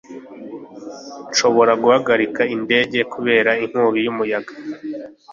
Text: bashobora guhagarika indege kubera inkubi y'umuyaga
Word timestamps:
bashobora 1.25 1.71
guhagarika 1.83 2.41
indege 2.55 2.99
kubera 3.13 3.51
inkubi 3.63 3.99
y'umuyaga 4.05 4.51